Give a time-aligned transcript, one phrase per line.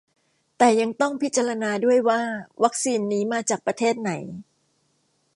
[0.57, 2.21] แต่ยังต้องพิจารณาด้วยว่า
[2.63, 4.11] วัคซีนนี้มาจากประเทศไหน